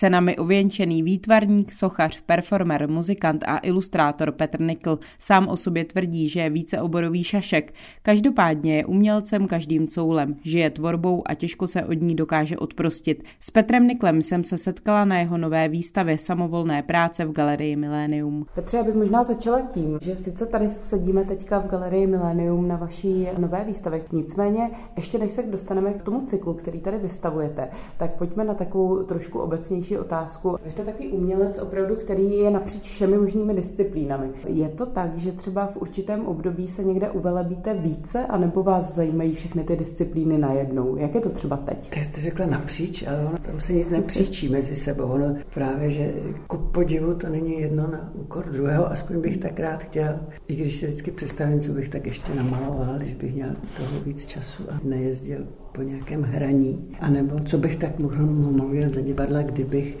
[0.00, 6.40] Cenami ověnčený výtvarník, sochař, performer, muzikant a ilustrátor Petr Nikl sám o sobě tvrdí, že
[6.40, 7.74] je víceoborový šašek.
[8.02, 13.22] Každopádně je umělcem každým coulem, žije tvorbou a těžko se od ní dokáže odprostit.
[13.40, 18.46] S Petrem Niklem jsem se setkala na jeho nové výstavě samovolné práce v galerii Millennium.
[18.54, 22.76] Petře, já bych možná začala tím, že sice tady sedíme teďka v galerii Millennium na
[22.76, 28.18] vaší nové výstavě, nicméně ještě než se dostaneme k tomu cyklu, který tady vystavujete, tak
[28.18, 30.56] pojďme na takovou trošku obecnější otázku.
[30.64, 34.30] Vy jste takový umělec opravdu, který je napříč všemi možnými disciplínami.
[34.46, 39.32] Je to tak, že třeba v určitém období se někde uvelebíte více, anebo vás zajímají
[39.32, 40.96] všechny ty disciplíny najednou?
[40.96, 41.90] Jak je to třeba teď?
[41.90, 45.04] Teď jste řekla napříč, ale ono tam se nic nepříčí mezi sebou.
[45.04, 46.12] Ono právě, že
[46.46, 50.76] ku podivu to není jedno na úkor druhého, aspoň bych tak rád chtěl, i když
[50.76, 54.80] si vždycky představím, co bych tak ještě namaloval, když bych měl toho víc času a
[54.84, 59.98] nejezdil po nějakém hraní, anebo co bych tak mohl mluvit za divadla, kdybych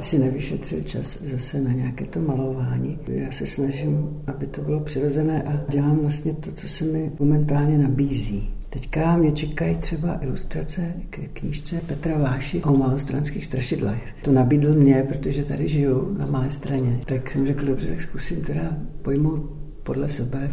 [0.00, 2.98] si nevyšetřil čas zase na nějaké to malování.
[3.08, 7.78] Já se snažím, aby to bylo přirozené a dělám vlastně to, co se mi momentálně
[7.78, 8.50] nabízí.
[8.70, 14.02] Teďka mě čekají třeba ilustrace k knížce Petra Váši o malostranských strašidlech.
[14.22, 17.00] To nabídl mě, protože tady žiju na malé straně.
[17.04, 19.50] Tak jsem řekl, dobře, tak zkusím teda pojmout
[19.82, 20.50] podle sebe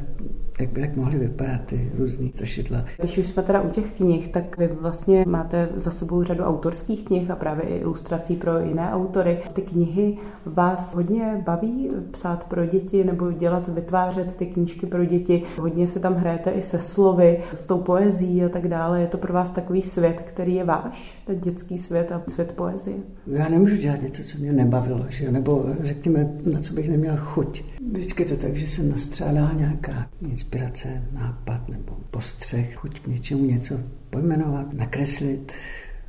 [0.60, 2.86] jak by tak mohly vypadat ty různý strašidla.
[2.98, 7.06] Když už jsme teda u těch knih, tak vy vlastně máte za sebou řadu autorských
[7.06, 9.38] knih a právě i ilustrací pro jiné autory.
[9.54, 15.44] Ty knihy vás hodně baví psát pro děti nebo dělat, vytvářet ty knížky pro děti.
[15.60, 19.02] Hodně se tam hrajete i se slovy, s tou poezí a tak dále.
[19.02, 22.98] Je to pro vás takový svět, který je váš, ten dětský svět a svět poezie?
[23.28, 25.32] Já nemůžu dělat něco, co mě nebavilo, že?
[25.32, 27.64] nebo řekněme, na co bych neměl chuť.
[27.92, 30.08] Vždycky to tak, že se nastřádá nějaká
[30.50, 33.75] inspirace, nápad nebo postřeh, chuť k něčemu něco
[34.09, 35.52] pojmenovat, nakreslit,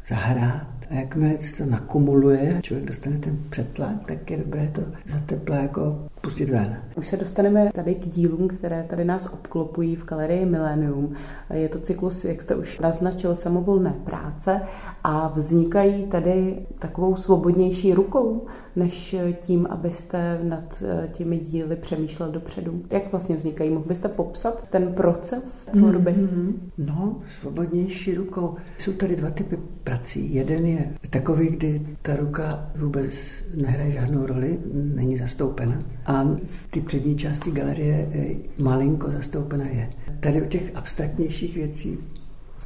[0.09, 0.67] zahrát.
[0.91, 5.57] A jakmile se to nakumuluje, člověk dostane ten přetlak, tak je dobré to za teple
[5.57, 6.77] jako pustit ven.
[6.97, 11.13] Už se dostaneme tady k dílům, které tady nás obklopují v galerii Millennium.
[11.55, 14.61] Je to cyklus, jak jste už naznačil, samovolné práce
[15.05, 18.47] a vznikají tady takovou svobodnější rukou,
[18.77, 22.83] než tím, abyste nad eh, těmi díly přemýšlel dopředu.
[22.91, 23.71] Jak vlastně vznikají?
[23.71, 26.11] Mohl byste popsat ten proces tvorby?
[26.11, 26.53] Mm-hmm.
[26.79, 28.55] No, svobodnější rukou.
[28.79, 30.35] Jsou tady dva typy prací.
[30.35, 33.13] Jeden je takový, kdy ta ruka vůbec
[33.55, 38.09] nehraje žádnou roli, není zastoupena a v té přední části galerie
[38.59, 39.91] malinko zastoupena je.
[40.21, 41.99] Tady u těch abstraktnějších věcí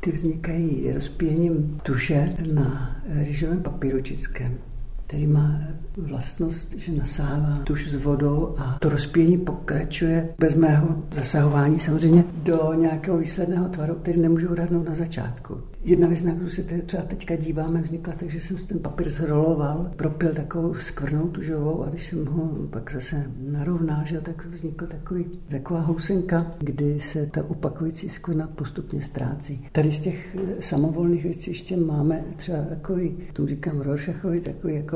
[0.00, 4.58] ty vznikají rozpěním tuše na rýžovém papíru českém,
[5.06, 5.60] který má
[5.96, 12.72] vlastnost, že nasává tuš s vodou a to rozpění pokračuje bez mého zasahování samozřejmě do
[12.74, 15.60] nějakého výsledného tvaru, který nemůžu odhadnout na začátku.
[15.84, 19.90] Jedna věc, na kterou se třeba teďka díváme, vznikla tak, že jsem ten papír zroloval,
[19.96, 25.24] propil takovou skvrnou tužovou a když jsem ho pak zase narovnal, že, tak vznikla takový,
[25.48, 29.66] taková housenka, kdy se ta opakující skvrna postupně ztrácí.
[29.72, 34.93] Tady z těch samovolných věcí ještě máme třeba takový, tomu říkám Rorschachový, takový jako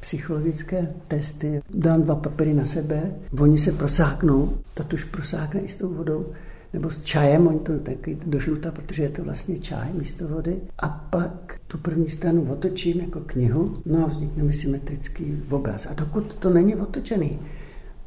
[0.00, 1.60] psychologické testy.
[1.74, 6.26] Dám dva papíry na sebe, oni se prosáknou, ta tuž prosákne i s tou vodou,
[6.72, 10.60] nebo s čajem, oni to taky dožluta, protože je to vlastně čaj místo vody.
[10.78, 15.86] A pak tu první stranu otočím jako knihu, no a vznikne mi symetrický obraz.
[15.86, 17.38] A dokud to není otočený,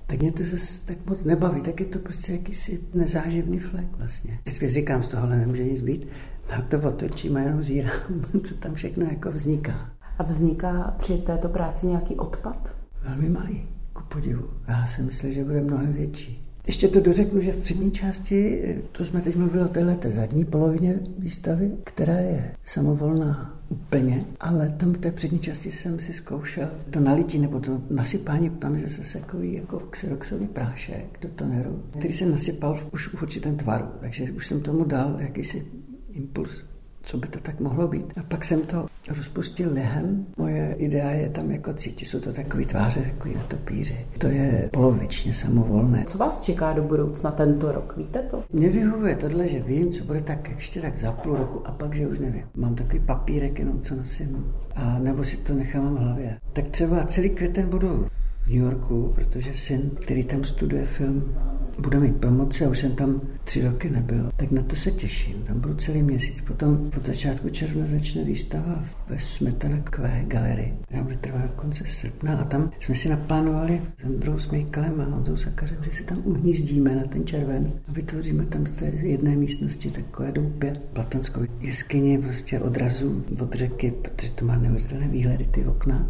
[0.08, 4.40] tak mě to zase tak moc nebaví, tak je to prostě jakýsi nezáživný flek vlastně.
[4.46, 6.08] Vždycky říkám, z tohohle nemůže nic být,
[6.48, 9.92] tak to otočím a jenom zírám, co tam všechno jako vzniká.
[10.20, 12.76] A vzniká při této práci nějaký odpad?
[13.04, 13.64] Velmi mají,
[13.94, 14.50] ku podivu.
[14.68, 16.50] Já si myslím, že bude mnohem větší.
[16.68, 21.00] Ještě to dořeknu, že v přední části, to jsme teď mluvili o téhle zadní polovině
[21.18, 27.00] výstavy, která je samovolná úplně, ale tam v té přední části jsem si zkoušel to
[27.00, 32.32] nalití nebo to nasypání, tam je zase takový jako xeroxový prášek do toneru, který jsem
[32.32, 35.66] nasypal už v určitém tvaru, takže už jsem tomu dal jakýsi
[36.12, 36.64] impuls
[37.10, 38.14] co by to tak mohlo být.
[38.18, 40.26] A pak jsem to rozpustil lehem.
[40.38, 43.98] Moje idea je tam jako cítit, jsou to takový tváře, takový na topíři.
[44.18, 46.06] To je polovičně samovolné.
[46.08, 48.44] Co vás čeká do budoucna tento rok, víte to?
[48.54, 51.96] Mě vyhovuje tohle, že vím, co bude tak ještě tak za půl roku a pak,
[51.96, 52.44] že už nevím.
[52.56, 56.38] Mám takový papírek jenom, co nosím a nebo si to nechám v hlavě.
[56.54, 58.08] Tak třeba celý květen budu
[58.46, 61.34] v New Yorku, protože syn, který tam studuje film,
[61.80, 65.44] bude mít promoci a už jsem tam tři roky nebyl, tak na to se těším.
[65.44, 66.42] Tam budu celý měsíc.
[66.42, 70.74] Potom od začátku června začne výstava ve Smetana Kvé galerii.
[70.90, 75.18] Já bude trvat do konce srpna a tam jsme si naplánovali s Androu Smejkalem a
[75.18, 79.36] Ondrou Sakařem, že si tam uhnízdíme na ten červen a vytvoříme tam z té jedné
[79.36, 85.66] místnosti takové doupě, platonskou jeskyni, prostě odrazu od řeky, protože to má neuvěřitelné výhledy ty
[85.66, 86.06] okna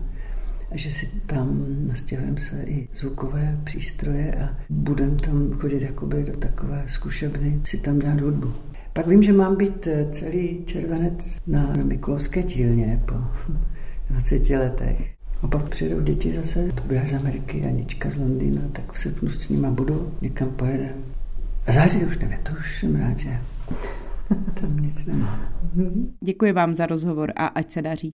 [0.72, 6.38] a že si tam nastěhujeme své i zvukové přístroje a budeme tam chodit jakoby do
[6.38, 8.54] takové zkušebny, si tam dát hudbu.
[8.94, 13.16] Pak vím, že mám být eh, celý červenec na Mikulovské dílně po
[14.10, 15.14] 20 letech.
[15.42, 19.50] A pak přijdou děti zase, to z Ameriky, Anička z Londýna, tak v srpnu s
[19.50, 20.96] nima budu, někam pojedem.
[21.68, 23.30] A září už nevím, to už jsem rád, že
[24.62, 25.40] tam nic nemá.
[26.22, 28.08] Děkuji vám za rozhovor a ať se daří.